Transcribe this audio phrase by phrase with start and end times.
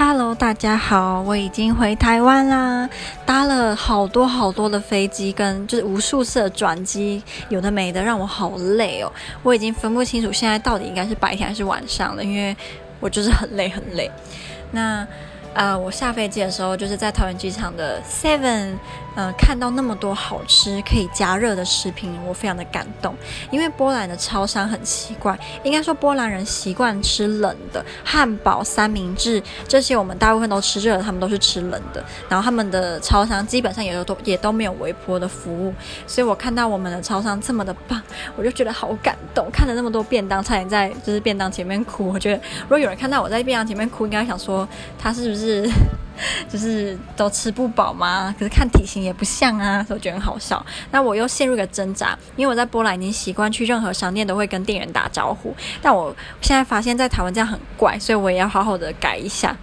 [0.00, 2.88] Hello，大家好，我已经回台湾啦，
[3.26, 9.12] 搭了好多好多的飞机，跟就是无数次的转机，有的没的，让我好累哦。
[9.42, 12.56] 我已经分不清楚现在到底应该是白天还是晚上了，因为
[13.00, 14.08] 我就是很累很累。
[14.70, 15.04] 那。
[15.54, 18.76] 呃，我下飞机的时候就是在桃园机场的 Seven，
[19.16, 23.12] 呃，看到那么多好吃可以加热的食品，我非常的感动。
[23.50, 32.04] 因为波兰的超商很奇怪，应该说波兰人习惯吃冷的汉堡、三明治这些，我们大部分都吃热的，他们都是吃冷的。
[32.28, 35.74] 然后他们的超商基本上也都也都没有微波的服务，
[36.06, 38.00] 所以我看到我们的超商这么的棒，
[38.36, 39.50] 我就觉得好感动。
[39.52, 42.12] 看了那么多便当，差点在就是便当前面哭。
[42.12, 45.37] 我觉得如果有人看到我在便当前面哭，应该想说他是不是？
[45.38, 45.70] 是，
[46.50, 48.34] 就是都吃不饱吗？
[48.38, 50.64] 可是看体型也不像啊，所以我觉得很好笑。
[50.90, 59.56] 那我又陷入一个挣扎，因为我在波兰已经习惯去任何商店都会跟店员打招呼，但我现在发现，在台湾这样很怪，所以我也要好好的改一下。